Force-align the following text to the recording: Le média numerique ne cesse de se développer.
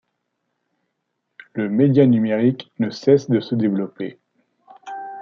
Le 1.53 1.69
média 1.69 2.07
numerique 2.07 2.71
ne 2.79 2.89
cesse 2.89 3.29
de 3.29 3.39
se 3.39 3.53
développer. 3.53 4.17